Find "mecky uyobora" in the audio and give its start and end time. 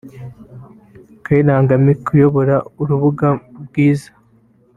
1.83-2.55